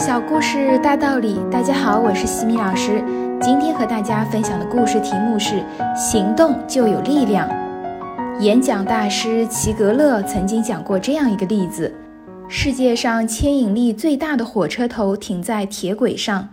[0.00, 3.04] 小故事大道理，大家好，我是西米老师。
[3.38, 5.62] 今天和大家分享的故事题目是
[5.94, 7.46] “行动就有力量”。
[8.40, 11.92] 演讲大师齐格勒曾经讲过这样一个例子：
[12.48, 16.48] 世界上牵引力最大的火车头停在铁轨上，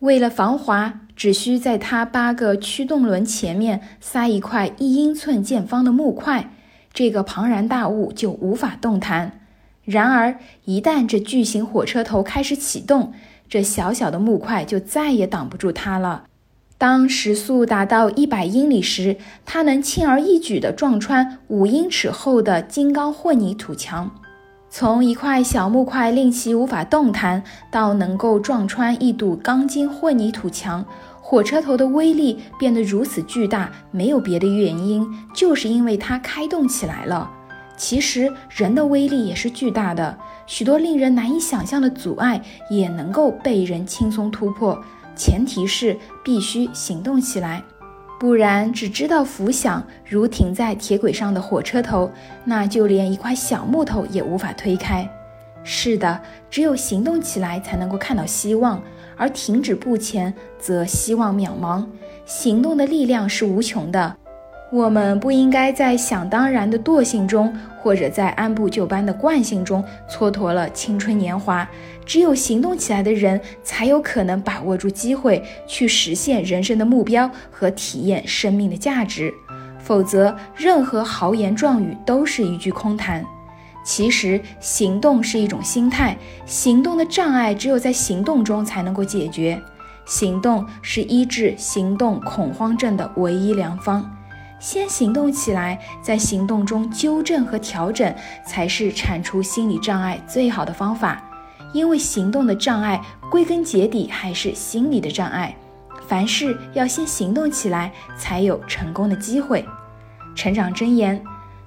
[0.00, 6.50] 为了防滑，只需在它八个驱动轮前面塞一块一英寸见方的木块，
[6.92, 9.39] 这个庞然大物就无法动弹。
[9.90, 10.36] 然而，
[10.66, 13.12] 一旦这巨型火车头开始启动，
[13.48, 16.26] 这小小的木块就再也挡不住它了。
[16.78, 24.08] 当时速达到一百英里时，它能轻而易举地撞穿五英尺厚的金刚混凝土墙。
[24.70, 30.86] 从一块小木块令其无法动弹，到能够撞穿一堵钢筋混凝土墙，
[31.20, 37.28] 火车头的威力变得如此巨大，没有别的原因，就是因为它开动起来了。
[37.80, 40.14] 其实人的威力也是巨大的，
[40.46, 44.78] 许多令人难以想象的阻碍也能够被人轻松突破。
[45.16, 47.64] 前提是必须行动起来，
[48.18, 52.10] 不然只知道浮想，如停在铁轨上的火车头，
[52.44, 55.10] 那就连一块小木头也无法推开。
[55.64, 56.20] 是的，
[56.50, 58.82] 只有行动起来才能够看到希望，
[59.16, 61.86] 而停止不前则希望渺茫。
[62.26, 64.16] 行动的力量是无穷的。
[64.72, 71.68] 我们不应该在想当然的惰性中，或者在按部就班的惯性中蹉跎了青春年华。
[72.06, 79.32] 只有行动起来的人，才有可能把握住机会，去实现人生的目标和体验生命的价值。
[79.80, 83.24] 否则，任何豪言壮语都是一句空谈。
[83.84, 86.16] 其实，行动是一种心态，
[86.46, 89.60] 行动的障碍只有在行动中才能够解决。
[90.06, 94.08] 行动是医治行动恐慌症的唯一良方。
[94.60, 98.14] 先行动起来，在行动中纠正和调整，
[98.46, 101.20] 才是铲除心理障碍最好的方法。
[101.72, 105.56] 因为行动的障碍，归根结底还是心理的障碍。
[106.06, 109.64] 凡事要先行动起来，才有成功的机会。
[110.34, 111.20] 成长箴言。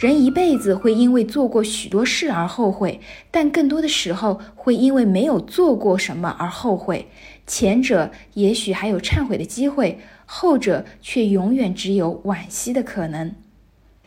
[0.00, 3.00] 人一辈子会因为做过许多事而后悔，
[3.30, 7.06] 但更多的时候会因为没有做过什么而后悔。
[7.46, 13.32] 前者也许还有忏悔的机会，后者却永远只有惋惜的可能。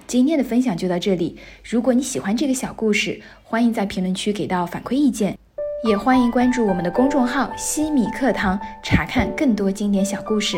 [0.06, 1.38] 今天的分享就到这里。
[1.64, 5.38] 如果你喜欢这个小故事，欢迎在评论区给到反馈意见，
[5.86, 10.58] 也欢迎关注我们的公众号“西米课堂”，查看更多经典小故事。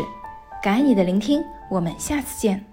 [0.60, 2.69] 感恩你的聆听，我们下次见。